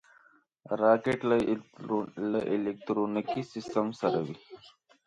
[0.81, 1.19] راکټ
[2.31, 4.37] له الکترونیکي سیسټم سره وي